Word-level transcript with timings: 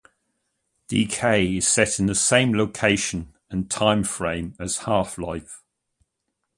"Decay" 0.87 1.57
is 1.57 1.67
set 1.67 1.99
in 1.99 2.07
the 2.07 2.15
same 2.15 2.55
location 2.57 3.35
and 3.51 3.69
timeframe 3.69 4.55
as 4.59 4.77
"Half-Life". 4.77 5.61